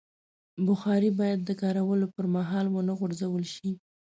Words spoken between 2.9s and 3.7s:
غورځول شي.